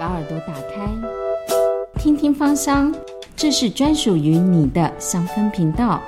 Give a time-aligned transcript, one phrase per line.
[0.00, 0.90] 把耳朵打开，
[1.98, 2.90] 听听芳香，
[3.36, 6.00] 这是专属于你的香氛频道。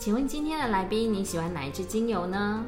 [0.00, 2.66] 请问今天的来宾，你喜欢哪一支精油呢？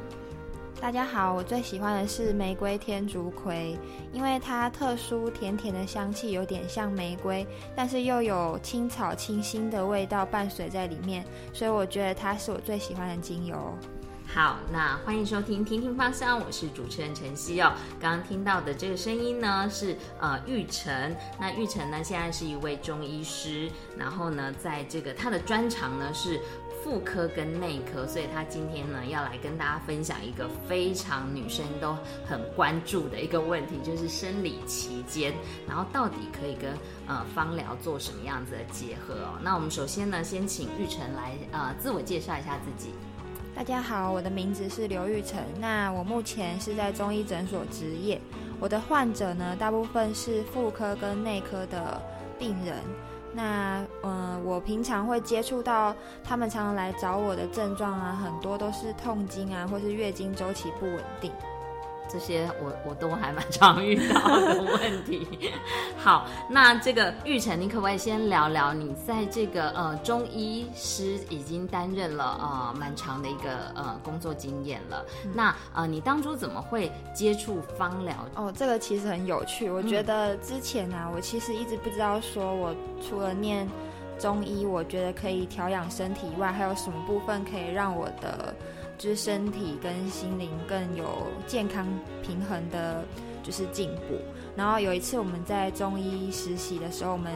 [0.79, 3.77] 大家好，我最喜欢的是玫瑰天竺葵，
[4.13, 7.45] 因为它特殊甜甜的香气，有点像玫瑰，
[7.75, 13.57] 但是又有青草清新的味道伴随在里面，所以我觉得它是我最喜欢的精油。
[14.31, 17.73] 好，那欢迎收听听听芳香，我是主持人陈曦哦。
[17.99, 21.15] 刚刚听到的这个声音呢，是呃玉成。
[21.39, 26.39] 那玉成呢，现在是一位中医师，然后呢，在这个他的专长呢是。
[26.81, 31.93] 妇科跟内科，所以他今天呢要来跟大家分享一个非常女生都
[32.25, 35.33] 很关注的一个问题，就是生理期间，
[35.67, 36.71] 然后到底可以跟
[37.05, 39.37] 呃芳疗做什么样子的结合哦？
[39.43, 42.91] 那我们首先呢，先请玉成来呃自我介绍一下自己。
[43.59, 48.17] 大家好，我的名字是刘玉成，那我目前是在中医诊所执业，
[48.57, 52.01] 我的患者呢大部分是妇科跟内科的
[52.39, 52.77] 病人。
[53.33, 61.29] 那嗯，我平常会接触到他们常常来找我的症状啊，很多都是痛经啊，或是月经周期不稳定。
[62.11, 65.27] 这些我我都还蛮常遇到的问题。
[65.97, 75.05] 好，那这个玉成，你可不可以先聊聊你在这个呃中医师已经担任了呃蛮长的一个呃工作经验了？
[75.33, 78.15] 那呃你当初怎么会接触芳疗？
[78.35, 79.69] 哦，这个其实很有趣。
[79.69, 82.73] 我觉得之前呢，我其实一直不知道说我
[83.07, 83.67] 除了念
[84.17, 88.53] 中医，我觉得可以调养身体以外，还有什么部分可以让我的。
[88.99, 91.87] 就是身体跟心灵更有健康
[92.21, 93.03] 平衡的，
[93.41, 94.19] 就是进步。
[94.55, 97.33] 然后有一次我们在中医实习的时候，我们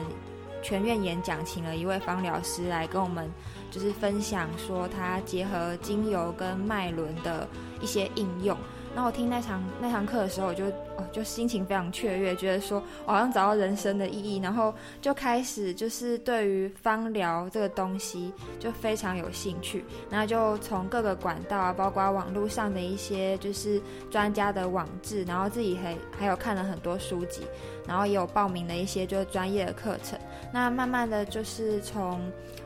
[0.62, 3.32] 全院演讲，请了一位芳疗师来跟我们，
[3.72, 7.48] 就是分享说他结合精油跟脉轮的
[7.82, 8.58] 一些应用。
[8.94, 10.66] 那我听那场那堂课的时候，我就
[10.98, 27.42] 哦就心情非常雀跃，觉得说我好像找到人生的意义，然后就开始就是对于芳疗这个东西就非常有兴趣，那就从各个管道啊，包括网络上的一些就是专家的网志，然后自己还还有看了很多书籍，
[27.88, 30.20] 然后也有报名了一些就是专业的课程，
[30.52, 32.20] 那慢慢的就是从。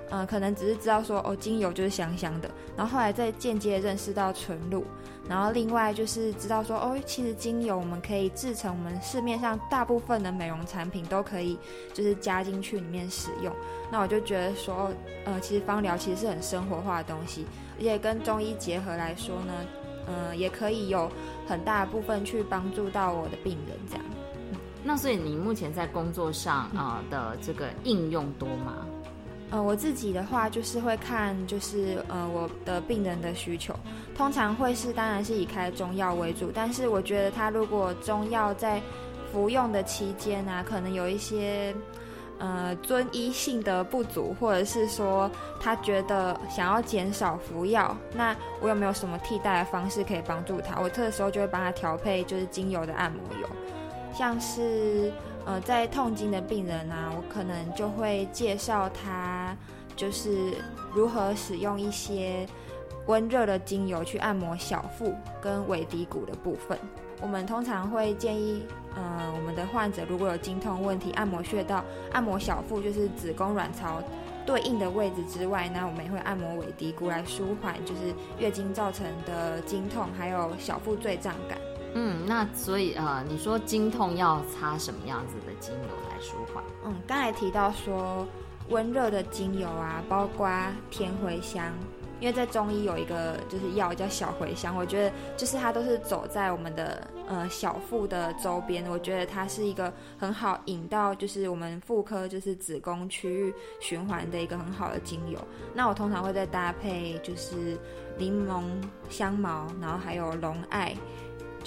[0.09, 4.85] 嗯，可能只是知道说哦，精油就是香香的，然后后来再间接认识到纯露，
[5.27, 11.55] 然后另外就是知道说哦，其实精油我们可以可以制成我们市面上大部分的美容产品都可以，
[11.94, 13.53] 就是加进去里面使用。
[13.91, 14.91] 那我就觉得说，
[15.23, 17.45] 呃，其实芳疗其实是很生活化的东西，
[17.78, 19.53] 而且跟中医结合来说呢，
[20.07, 21.07] 嗯，也可以有
[21.47, 24.03] 很大部分去帮助到我的病人这样。
[24.84, 28.88] 那所以你目前在工作上啊的这个应用多吗？
[29.50, 33.74] 呃，我自己的话就是会看，就是呃我的病人的需求，
[34.13, 38.81] 通常会是当然是以开中药为主，但是我觉得他如果中药在
[39.31, 41.74] 服用的期间啊，可能有一些
[42.40, 45.31] 呃遵医性的不足，或者是说
[45.62, 50.81] 他觉得想要减少服药，那我有没有什么替代的方式可以帮助他？
[50.81, 53.47] 我这个时候就会帮他调配就是精油的按摩油，
[54.14, 55.09] 像是。
[55.47, 59.56] 呃，在痛经的病人啊，我可能就会介绍他，
[59.96, 60.56] 就是
[60.94, 62.46] 如何使用一些
[63.06, 66.78] 温热的精油去按摩小腹跟尾骶骨的部分。
[67.22, 68.62] 我们通常会建议，
[68.94, 71.81] 呃，我们的患者如果有经痛问题，按摩穴道、
[72.12, 74.03] 按摩小腹，就是子宫卵巢
[74.46, 81.58] 对应的位置之外，那我们也会按摩尾骶骨来舒缓，就是月经造成的经痛，还有小腹坠胀感。
[82.00, 86.63] 嗯，那所以呃，你说经痛要擦什么样子的精油来舒缓？
[86.85, 88.24] 嗯，刚才提到说
[88.69, 90.47] 温热的精油啊，包括
[90.91, 91.74] 甜茴香，
[92.19, 105.40] 因为在中医有一个就是药叫小茴香，我觉得就是它都是走在我们的呃小腹的周边，我觉得它是一个很好引到就是我们妇科就是子宫区域循环的一个很好的精油。
[105.74, 107.76] 那我通常会再搭配就是
[108.20, 108.61] 柠檬
[109.09, 110.96] 香茅，然后还有龙艾。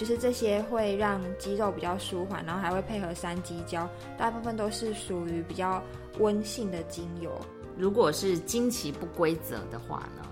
[0.00, 3.86] 就是这些会让肌肉比较舒缓，然后还会配合三鸡胶，
[4.16, 5.82] 大部分都是属于比较
[6.20, 7.38] 温性的精油。
[7.76, 10.22] 如果是经期不规则的话呢？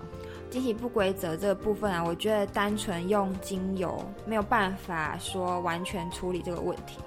[0.49, 6.97] 经期不规则这个部分啊，我觉得单纯用精油没有办法说完全处理这个问题，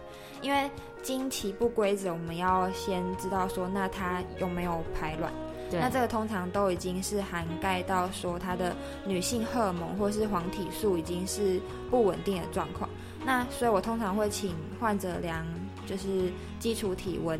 [0.40, 0.70] 因为
[1.02, 5.32] 经期不规则，我们要先知道说，那它有没有排卵？
[5.80, 8.74] 那这个通常都已经是涵盖到说她的
[9.06, 11.60] 女性荷尔蒙或是黄体素已经是
[11.90, 12.88] 不稳定的状况。
[13.24, 15.46] 那所以我通常会请患者量
[15.86, 17.38] 就是基础体温，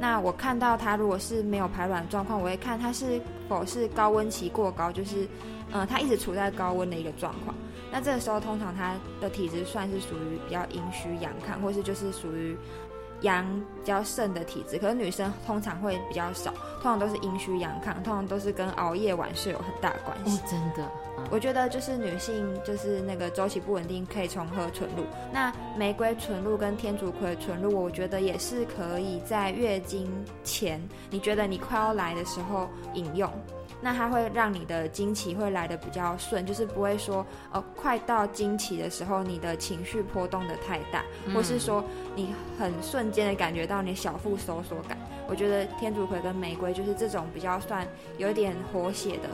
[0.00, 5.28] 那我看到它如果是没有排卵状况，我会看它是否是高温期过高，就是
[5.72, 7.54] 嗯，它一直处在高温的一个状况。
[7.92, 12.56] 那这个时候通常它的体质算是属于比较阴虚阳亢，或是就是属于。
[13.24, 13.44] 阳
[13.74, 20.38] 比较盛的体质，可是女生通常会比较少，通常都是阴虚阳亢，通常都是跟熬夜晚睡有很大关系。
[20.38, 20.90] 哦真的，
[21.30, 25.04] 我觉得就是女性就是那个周期不稳定，可以重喝纯露。
[25.32, 30.08] 那玫瑰纯露跟天竺葵纯露，我觉得也是可以在月经
[30.44, 30.80] 前，
[31.10, 33.30] 你觉得你快要来的时候饮用。
[33.84, 41.04] 那它会让你的经期会来的比较顺，就是不会说，呃，快到经期的时候，你的情绪波动的太大，
[41.34, 41.84] 或是说
[42.16, 44.96] 你很瞬间的感觉到你小腹收缩感。
[45.28, 47.86] 我觉得天竺葵跟玫瑰就是这种比较算
[48.16, 49.28] 有点活血的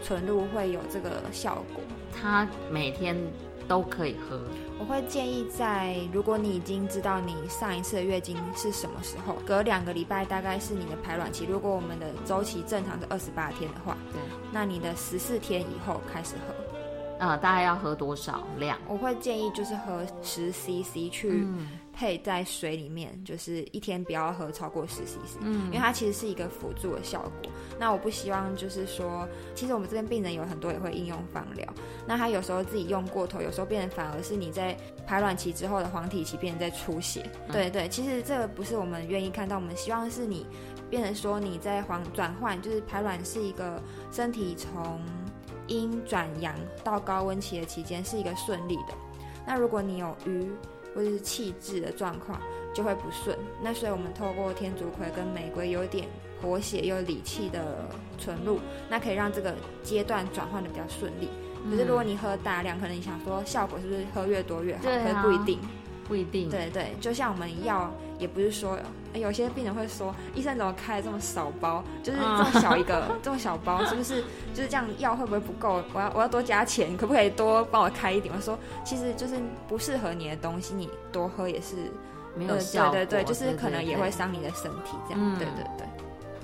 [0.00, 1.82] 纯露会有这个效果。
[2.12, 3.16] 它每天
[3.68, 4.40] 都可以喝。
[4.78, 11.44] 我会建议在，如果你已经知道你上一次的月经是什么时候，隔两个礼拜大概是你的排卵期。
[11.44, 14.20] 如果我们的周期正常是二十八天的话，对，
[14.52, 16.54] 那你的十四天以后开始喝。
[17.18, 18.76] 呃，大概要喝多少量？
[18.88, 21.46] 我会建议就是喝十 CC 去
[21.92, 27.50] 配在水里面，就是一天不要喝超过十 CC，嗯，因为它其实是一个辅助的效果。
[27.78, 31.66] 那我不希望就是说，其实我们这边病人有很多也会应用放疗，
[32.06, 37.30] 那他有时候自己用过头，有时候变成反而是你在排卵期之后的黄体期变成在出血。
[37.50, 40.46] 对对，其实这个不是我们愿意看到，我们希望是你
[40.88, 45.00] 变成说你在黄转换，就是排卵是一个身体从。
[45.68, 48.94] 阴转阳到高温期的期间是一个顺利的，
[49.46, 50.50] 那如果你有瘀
[50.94, 52.40] 或者是气质的状况，
[52.74, 53.36] 就会不顺。
[53.62, 56.06] 那所以我们透过天竺葵跟玫瑰有点
[56.40, 58.58] 活血又理气的纯露，
[58.88, 61.28] 那可以让这个阶段转换的比较顺利。
[61.70, 64.82] 可是如果你喝大量，可能你想说效果是不是喝越多越好？
[64.82, 65.58] 可是不一定。
[66.08, 68.76] 不一定，对对，就像我们药也不是说，
[69.14, 74.22] 有些病人会说，医生怎么开这么少包，就是这么小一个，这么小包，是不是
[74.54, 74.86] 就是这样？
[74.98, 75.82] 药会不会不够？
[75.92, 78.34] 我要我要多加钱，可不可以多帮我开一点？
[78.34, 79.36] 我说，其实就是
[79.68, 81.76] 不适合你的东西，你多喝也是
[82.34, 85.86] 没有效对对对，就是可能也会伤你的身体，这样，对对对。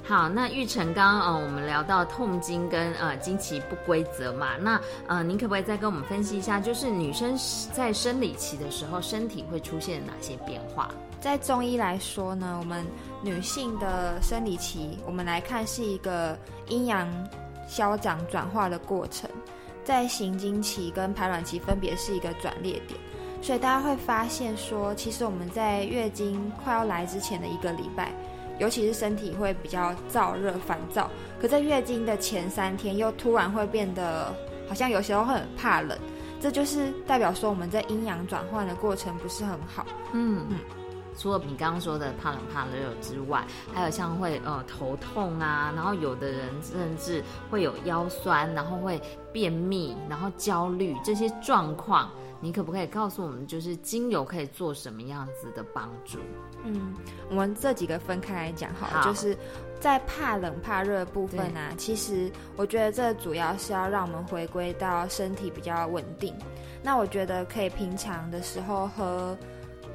[0.09, 7.39] 好，那玉成刚呃，我们聊到痛经跟呃经期不规则嘛，那呃，您可不可以再跟我们分析一下，就是女生
[7.75, 10.89] 在生理期的时候，身体会出现哪些变化？
[11.21, 12.87] 在中医来说呢，我们
[13.23, 16.35] 女性的生理期，我们来看是一个
[16.69, 17.07] 阴阳
[17.69, 19.29] 消长转化的过程，
[19.85, 22.99] 在行经期跟排卵期分别是一个转捩点，
[23.43, 28.11] 所以大家会发现说，其实我们在月经快要来之前的一个礼拜。
[28.59, 31.11] 尤其是身体会比较燥热、烦躁，
[31.41, 34.35] 可在月经的前三天又突然会变得
[34.69, 35.97] 好像有时候会很怕冷，
[36.41, 39.87] 这就是代表说我们在阴阳转换的过程不是很好。
[40.13, 40.59] 嗯嗯，
[41.17, 49.01] 除了你刚刚说的怕冷怕热之外，还有像会呃头痛啊，然后有的人甚至会有腰酸，然后会
[49.33, 52.11] 便秘，然后焦虑这些状况。
[52.41, 56.19] 你可不可以告诉我们，就是精油可以做什么样子的帮助？
[56.65, 56.95] 嗯，
[57.31, 59.37] 我们这几个分开来讲好，就是
[59.81, 66.35] 在怕冷怕热部分啊，其实我觉得这主要是要让我们回归到身体比较稳定。
[66.83, 69.37] 那我觉得可以平常的时候喝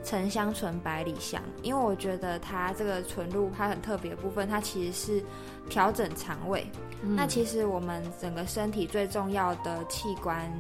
[0.03, 5.23] 沉香醇百里香，因为我觉得它这个纯露它很特别的部分，它其实是
[5.69, 6.67] 调整肠胃。
[7.01, 10.51] 那其实我们整个身体最重要的器官。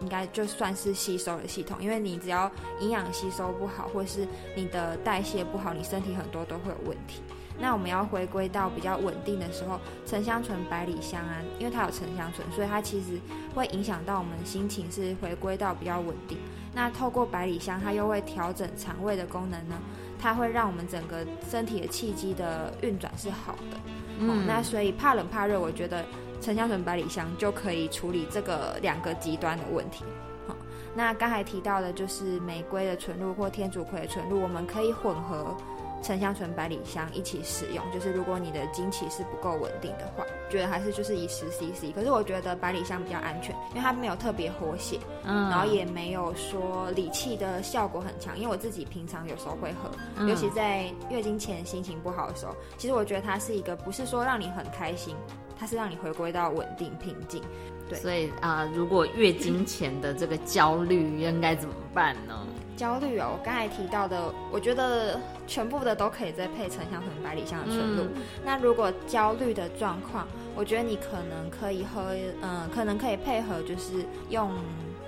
[0.00, 4.26] 应该就算是吸收的系统，因为你只要营养吸收不好，或是
[4.56, 7.20] 你的代谢不好，你身体很多都会有问题。
[7.58, 13.20] 那我们要回归到比较稳定的时候，沉香醇、百里香啊，因为它有沉香醇，所以它其实
[13.54, 16.38] 会影响到我们心情是回归到比较稳定。
[16.72, 19.76] 那透过百里香，它又会调整肠胃的功能呢，
[20.18, 23.76] 它会让我们整个身体的气机的运转是好的。
[24.18, 26.02] 嗯，那所以怕冷怕热，我觉得。
[26.40, 30.04] 沉香醇、百里香就可以处理这个两个极端的问题。
[30.46, 30.56] 好，
[30.94, 35.54] 那刚才提到的就是玫瑰的纯露或天竺葵的纯露，我们可以混合
[36.02, 37.84] 沉香醇、百里香一起使用。
[37.92, 41.94] 就是如果你的经期是不够稳定的话，觉得还是就是以十 CC。
[41.94, 48.34] 可是我觉得百里香比较安全，因为它没有特别活血，嗯，然后也没有说理气的效果很强。
[48.38, 55.14] 因为我自己平常有时候会喝，尤其在月经前心情不好的时候，其实我觉得它是一个不是说让你很开心。
[55.60, 57.42] 它是让你回归到稳定平静，
[57.86, 57.98] 对。
[57.98, 62.46] 所以啊，如果月经前的这个焦虑应该怎么办呢？
[62.78, 68.04] 焦虑哦，我刚才提到的，我觉得全部的都可以再配沉香醇、百里香的纯露。
[68.42, 70.26] 那如果焦虑的状况，
[70.56, 74.50] 我觉得你可能可以喝，嗯，可能可以配合，就是用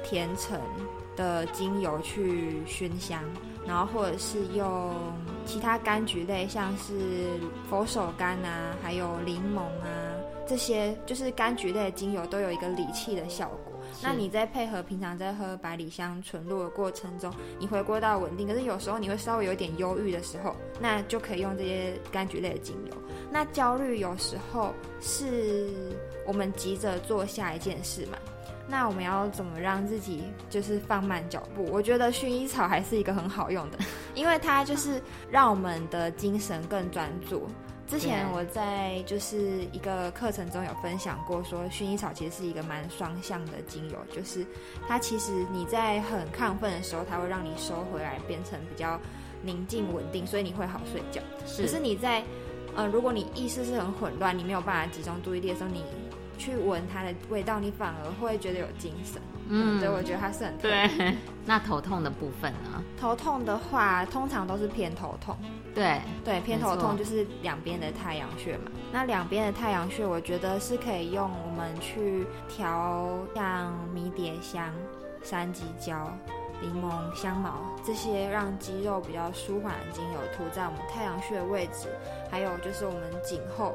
[0.05, 0.61] 甜橙
[1.17, 3.23] 的精油去熏香。
[3.65, 4.93] 然后或者是用
[5.47, 7.31] 其他柑橘类，像是
[7.71, 10.12] 佛手柑啊，还有柠檬啊，
[10.47, 13.73] 这些就是柑橘类的精油都有一个理气的效果。
[14.03, 22.97] 那你在配合平常在喝百里香纯露的过程中，你回归到稳定，可是有时候你会稍微有点忧郁的时候，那就可以用这些柑橘类的精油。
[23.31, 25.69] 那焦虑有时候是
[26.27, 28.19] 我们急着做下一件事嘛？
[28.69, 31.65] 那我们要怎么让自己就是放慢脚步？
[31.71, 33.79] 我觉得薰衣草还是一个很好用的，
[34.15, 37.47] 因为它就是让我们的精神更专注。
[37.93, 44.47] 之前我在就是一个课程中有分享过，说薰衣草其实是一个蛮双向的精油，就是
[44.89, 48.99] 它其实你在很亢奋的时候，它会让你收回来，变成比较
[49.43, 51.21] 宁静稳定，所以你会好睡觉。
[51.55, 52.25] 可是你在
[52.75, 55.85] 呃，如果你意识是很混乱，你没有办法集中注意力的时候，你
[56.39, 59.21] 去闻它的味道，你反而会觉得有精神。
[59.55, 60.89] 嗯，对，我觉得它是很对。
[61.45, 62.83] 那头痛的部分呢？
[62.99, 65.37] 头痛的话，通常都是偏头痛。
[65.75, 68.71] 对对，偏头痛就是两边的太阳穴嘛。
[68.91, 74.73] 那两边的太阳穴，我觉得是可以用我们去调，像迷迭香、
[75.23, 76.11] 山鸡椒、
[76.61, 81.89] 柠檬、香茅这些，让肌肉比较舒缓的精油涂在我们太阳穴的位置，
[82.31, 83.75] 还有就是我们颈后。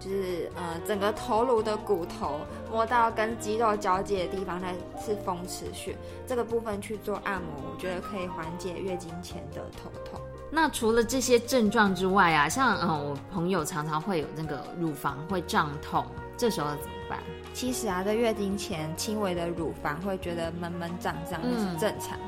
[0.00, 2.40] 就是呃，整个头颅的骨头
[2.72, 5.94] 摸到跟肌肉交界的地方，那是风池穴，
[6.26, 10.18] 这个部分去做按摩，我觉得可以缓解月经前的头痛。
[10.50, 16.04] 那除了这些症状之外啊，像呃，我朋友常常会有那个乳房会胀痛，
[16.34, 17.20] 这时候怎么办？
[17.52, 22.18] 其实啊，在月经前轻微的乳房会觉得闷闷胀胀，那是正常。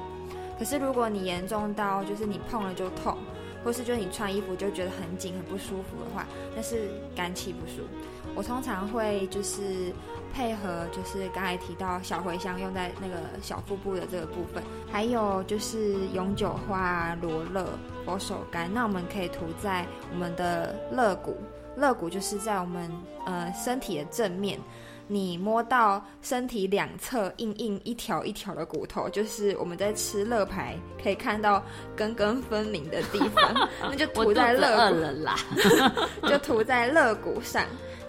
[0.58, 3.16] 可是如果你严重到就是你碰了就痛。
[3.64, 7.82] 或是就是你穿衣服就觉得很紧很不舒服的话，那是肝气不舒。
[8.34, 9.92] 我通常会就是
[10.32, 21.36] 配合，就是刚才提到小茴香用在那个小腹部的这个部分，还有就是永久花、罗勒、佛手柑，那我们可以涂在我们的肋骨，
[21.76, 22.90] 肋骨就是在我们
[23.26, 24.58] 呃身体的正面。
[25.12, 31.62] 你摸到身体两侧硬硬一条一条的骨头，就是我们在吃乐排可以看到
[31.94, 35.36] 根根分明的地方，那就 涂在肋骨了啦，
[36.26, 37.62] 就涂在肋骨上。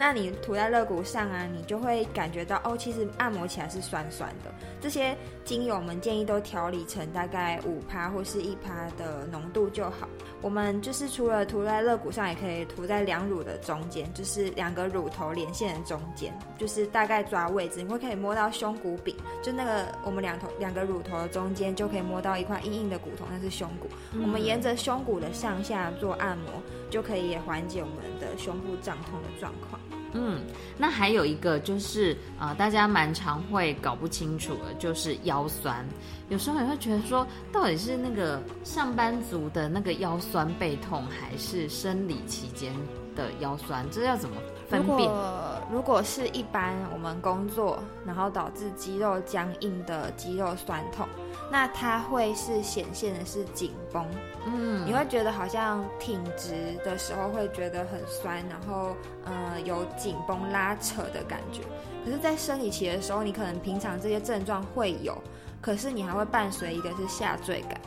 [0.06, 4.54] 那你涂在肋骨上啊，你就会感觉到哦，其实按摩起来是酸酸的。
[4.82, 10.10] 这些精油我们建议都调理成大概五趴或是一趴的浓度就好。
[10.42, 23.88] 我们就是除了涂在肋骨上，也可以涂在两乳的中间，就是两个乳头连线的中间，就是大概抓位置，你会可以摸到胸骨柄，就那个我们两头两个乳头的中间就可以摸到一块硬硬的骨头，那是胸骨。
[24.22, 26.62] 我们沿着胸骨的上下做按摩，
[26.94, 29.82] 就可以也缓解我们的胸部胀痛的状况。
[30.14, 30.40] 嗯，
[30.78, 35.84] 那还有一个就是呃，大家蛮常会搞不清楚的，就是腰酸。
[36.30, 42.72] 有时候也会觉得说，到底是那个上班族的那个腰酸背痛，还是生理期间
[43.16, 43.84] 的腰酸？
[43.90, 44.36] 这要怎么
[44.70, 45.00] 分辨？
[45.00, 45.53] 如果
[46.04, 51.08] 是一般我们工作，然后导致肌肉僵硬的肌肉酸痛。
[51.52, 54.06] 那它会是显现的是紧绷，
[54.46, 61.62] 嗯，你会觉得好像挺直的时候会觉得很酸，然后呃有紧绷拉扯的感觉。
[62.04, 65.18] 可是，在生理期的时候，你可能平常这些症状会有，
[65.62, 67.80] 可是你还会伴随一个是下坠感。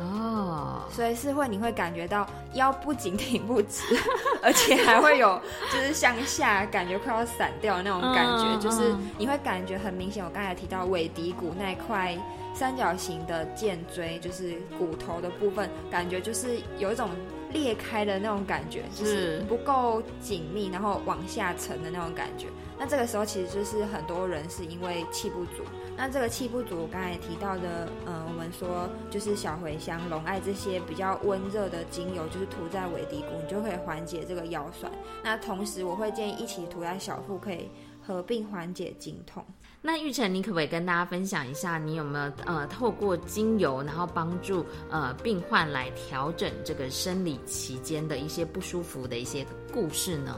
[0.00, 3.82] 哦，所以是会你会感觉到腰不仅挺不直，
[4.42, 5.40] 而且还会有
[5.72, 10.24] 就是向下感觉快要散掉的那种感觉，就是你会感觉很明显。
[10.24, 12.16] 我刚才提到尾骶骨那一块。
[12.52, 17.08] 三角形的剑椎就是骨头的部分，感觉就是有一种
[17.52, 22.48] 裂开的那种感觉，就是不够紧密，然后往下沉的那种感觉。
[22.76, 25.62] 那这个时候其实就是很多人是因为气不足。
[26.02, 34.90] 那这个气不足，我刚才提到的，嗯，我们说就是小茴香、龙艾这些比较温热的精油，就是涂在尾骶骨，你就可以缓解这个腰酸。
[35.22, 37.68] 那同时我会建议一起涂在小腹，可以
[38.00, 39.44] 合并缓解经痛。
[39.82, 50.34] 那玉成，你可不可以跟大家分享一下，你有没有呃透过精油，然后帮助呃病患来调整这个生理期间的一些不舒服的一些故事呢？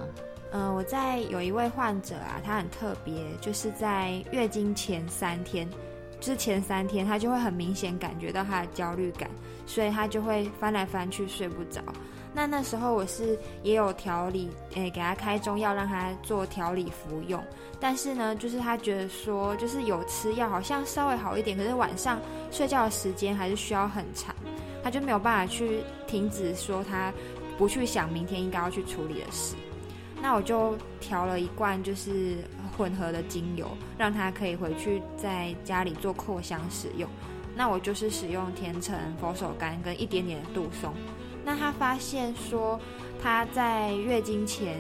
[0.55, 5.67] 嗯，我在有一位患者啊，他很特别，就是在月经前三天，
[6.21, 9.31] 之前三天，他就会很明显感觉到他的焦虑感，
[9.65, 11.81] 所以他就会翻来翻去睡不着。
[12.35, 17.43] 那那时候我是也有调理，诶，给他开中药让他做调理服用。
[17.81, 24.35] 但是呢，就是他觉得说，就是有吃药好像稍微好一点，可是晚上睡觉的时间还是需要很长，
[24.85, 27.11] 他就没有办法去停止说他
[27.57, 29.55] 不去想明天应该要去处理的事。
[30.23, 32.37] 那我就调了一罐就是
[32.79, 37.11] 混合的精油，让他可以回去在家里做扩香使用。
[37.57, 40.95] 那我就是使用甜橙、佛手柑跟一点点的杜松。
[41.45, 42.81] 那他发现说，
[43.21, 44.77] 他在月经前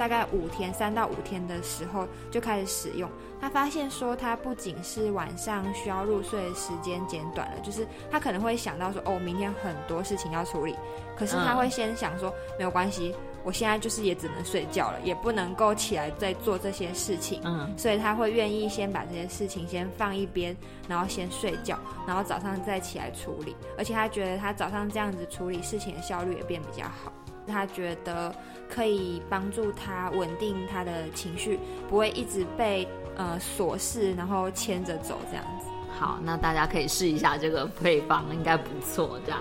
[0.00, 3.06] 大概五天，三到五天的时候就开始使用。
[3.38, 10.74] 他发现说，他不仅是晚上需要入睡的时间减短了，就是他可能会想到说，哦，明天很多事情要处理，
[11.18, 13.14] 可是他会先想说，没有关系，
[13.44, 20.56] 我现在就是也只能睡觉了，也不能够起来再做这些事情，嗯，所以他会愿意先把这些事情先放一边，
[20.88, 27.12] 然后先睡觉，然后早上再起来处理，而且他觉得他早上这样子处理事情的效率也变比较好。
[27.46, 28.34] 他觉得
[28.68, 35.66] 可以帮助他稳定他的情绪，不会一直被呃琐事然后牵着走这样子。
[35.98, 39.18] 好，那大家可以试一下这个配方，应该不错。
[39.24, 39.40] 这样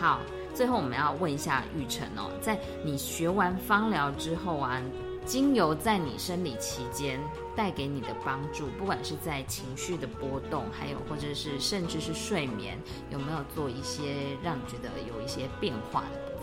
[0.00, 0.20] 好。
[0.54, 4.80] 最后我们要问一下玉成哦，在你学完芳疗之后啊，
[5.26, 7.20] 精油在你生理期间
[7.56, 12.78] 带给你的帮助，不管是在情绪的波动，还有或者是甚至是睡眠，
[13.10, 16.33] 有没有做一些让你觉得有一些变化的？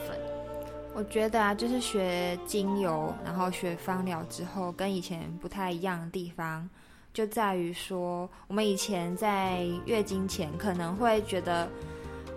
[0.93, 6.69] 我觉得啊，就是学精油，然后学芳疗之后，跟以前不太一样的地方，
[7.13, 11.67] 就在于说，我们以前在月经前可能会觉得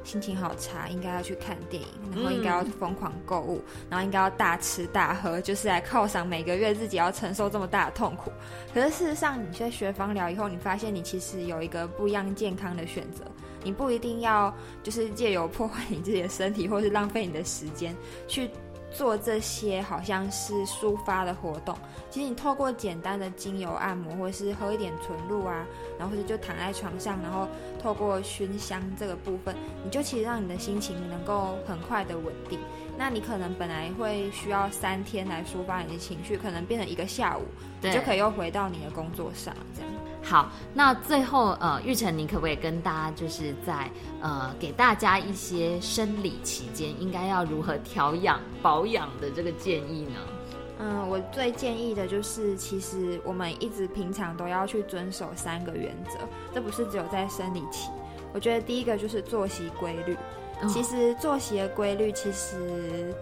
[0.04, 8.30] 心情好差，应该要去看电影，然后应该要疯狂购物，然后应该要大吃大喝，就是来犒赏每个月自己要承受这么大的痛苦。
[8.72, 13.24] 可是事实上，你在学芳疗以后，你发现你其实有一个不一样健康的选择。
[13.64, 17.96] 你不一定要就是借由破坏你自己的身体，或是浪费你的时间
[18.28, 18.48] 去
[18.92, 21.76] 做这些好像是抒发的活动。
[22.10, 25.66] 其实你透过简单的精油按摩，或是喝一点纯露啊，
[25.98, 27.48] 然后或者就躺在床上，然后
[27.82, 32.60] 透过熏香这个部分，你就其实让你的心情能够很快的稳定。
[32.96, 37.42] 那你可能本来会需要三天来抒发你的情绪，可能变成一个下午，
[37.82, 39.90] 你就可以又回到你的工作上，这样。
[40.24, 43.90] 好，那最后呃，玉成，你可不可以跟大家就是在
[44.22, 50.18] 呃，给大家一些生理期间应该要如何调养保养的这个建议呢？
[50.80, 56.18] 嗯，我最建议的就是，其实我们一直平常都要去遵守三个原则，
[56.54, 57.90] 这不是只有在生理期。
[58.32, 60.16] 我觉得第一个就是作息规律。
[60.68, 63.14] 其实作息的规律，其实，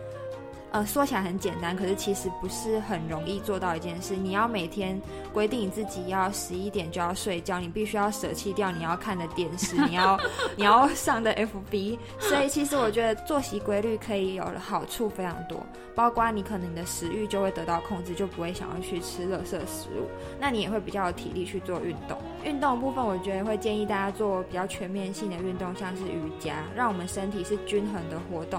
[0.72, 4.16] 呃，说起来很简单，可是其实不是很容易做到一件事。
[4.16, 4.98] 你要每天
[5.30, 10.18] 规定你自己要十一点就要睡觉，你必须要舍弃掉你要看的电视，你要
[10.56, 11.98] 你要上的 FB。
[12.18, 15.60] 所以其实我觉得作息规律可以有的好处非常多，
[15.94, 20.08] 包括你可能你的食欲就会得到控制，就不会想要去吃垃圾食物，
[20.40, 22.16] 那你也会比较有体力去做运动。
[22.44, 28.58] 运动部分，我觉得会建议大家做比较全面性的运动，像是瑜伽，让我们身体是均衡的活动。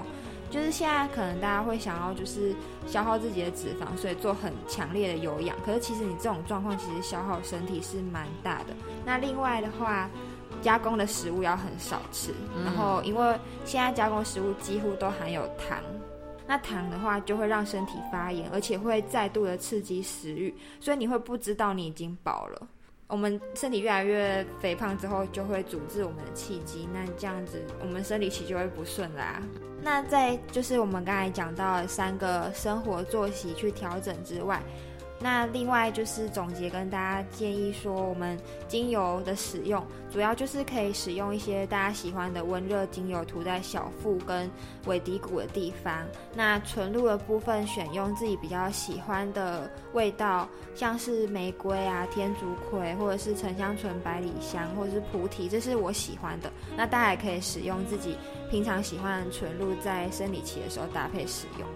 [0.54, 2.54] 就是现在可能大家会想要就是
[2.86, 5.56] 消耗自己的脂肪，所以做很强烈的有氧。
[5.66, 8.66] 可是其实你这种状况其实消耗身体是蛮大的。
[9.04, 10.08] 那另外的话，
[10.62, 12.32] 加工的食物要很少吃，
[12.64, 15.82] 然后因为现在加工食物几乎都含有糖，
[16.46, 22.68] 那糖的话就会让身体发炎，而且会再度的刺激食欲，所以你会不知道你已经饱了。
[23.08, 29.42] 我们身体越来越肥胖之后，就会阻滞我们的气机，那这样子我们生理期就会不顺啦。
[29.84, 34.62] 那在就是我们刚才讲到三个生活作息去调整之外。
[35.24, 39.82] 那另外就是总结跟大家建议说，我们精油的使用
[40.12, 44.50] 主要就是可以使用一些大家喜欢的温热精油涂在小腹跟
[44.84, 46.04] 尾骶骨的地方。
[46.34, 56.52] 那纯露的部分选用自己比较喜欢的味道，像是玫瑰啊、天竺葵，或者是沉香醇、百里香，或者是菩提，这是我喜欢的。
[56.76, 58.14] 那大家也可以使用自己
[58.50, 61.66] 平常喜欢的纯露，在生理期的时候搭配使用。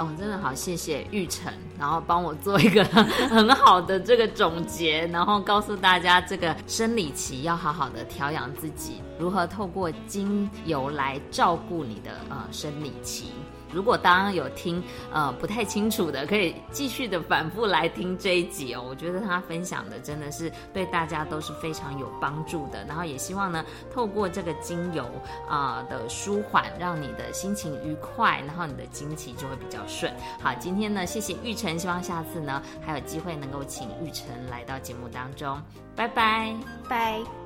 [0.00, 2.82] 哦，真的好，谢谢玉成，然后帮我做一个
[3.28, 13.32] 很好的这个总结，然后告诉大家这个生理期要好好的调养自己，如何透过精油来照顾你的呃生理期。
[13.72, 18.84] 如果刚刚有听呃不太清楚的，可以继续的反复来听这一集哦。
[18.88, 22.84] 我觉得他分享的真的是对大家都是非常有帮助的。
[22.84, 25.04] 然后也希望呢，透过这个精油
[25.48, 30.12] 啊的舒缓，让你的心情愉快，然后你的经期就会比较顺。
[30.40, 35.60] 好，今天呢，谢谢玉成，希望下次呢还有机会能够请玉成来到节目当中。
[35.96, 36.54] 拜拜，
[36.88, 37.39] 拜。